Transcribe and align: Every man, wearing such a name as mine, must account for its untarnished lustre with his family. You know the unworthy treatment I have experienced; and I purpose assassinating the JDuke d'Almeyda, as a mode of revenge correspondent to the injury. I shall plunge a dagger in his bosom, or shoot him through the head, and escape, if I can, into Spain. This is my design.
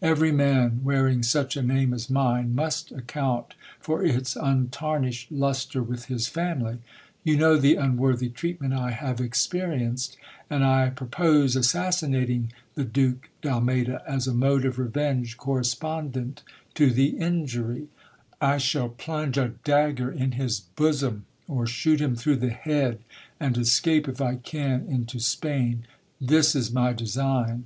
Every 0.00 0.30
man, 0.30 0.78
wearing 0.84 1.24
such 1.24 1.56
a 1.56 1.60
name 1.60 1.92
as 1.92 2.08
mine, 2.08 2.54
must 2.54 2.92
account 2.92 3.54
for 3.80 4.04
its 4.04 4.36
untarnished 4.36 5.32
lustre 5.32 5.82
with 5.82 6.04
his 6.04 6.28
family. 6.28 6.78
You 7.24 7.36
know 7.36 7.56
the 7.56 7.74
unworthy 7.74 8.28
treatment 8.28 8.74
I 8.74 8.92
have 8.92 9.20
experienced; 9.20 10.16
and 10.48 10.62
I 10.64 10.90
purpose 10.90 11.56
assassinating 11.56 12.52
the 12.76 12.84
JDuke 12.84 13.24
d'Almeyda, 13.40 14.04
as 14.06 14.28
a 14.28 14.32
mode 14.34 14.64
of 14.64 14.78
revenge 14.78 15.36
correspondent 15.36 16.44
to 16.74 16.92
the 16.92 17.16
injury. 17.18 17.88
I 18.40 18.58
shall 18.58 18.88
plunge 18.88 19.36
a 19.36 19.54
dagger 19.64 20.12
in 20.12 20.30
his 20.38 20.60
bosom, 20.60 21.24
or 21.48 21.66
shoot 21.66 22.00
him 22.00 22.14
through 22.14 22.36
the 22.36 22.50
head, 22.50 23.00
and 23.40 23.58
escape, 23.58 24.06
if 24.06 24.20
I 24.20 24.36
can, 24.36 24.86
into 24.86 25.18
Spain. 25.18 25.86
This 26.20 26.54
is 26.54 26.70
my 26.70 26.92
design. 26.92 27.64